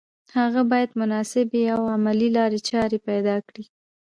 هغه 0.37 0.61
باید 0.71 0.91
مناسبې 1.01 1.63
او 1.75 1.81
عملي 1.95 2.29
لارې 2.37 2.59
چارې 2.69 2.97
پیدا 3.09 3.35
کړي 3.47 3.63